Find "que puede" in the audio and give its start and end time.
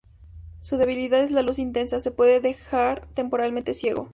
2.03-2.39